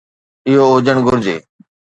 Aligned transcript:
اهو 0.49 0.65
هجڻ 0.75 0.97
گهرجي. 1.05 1.37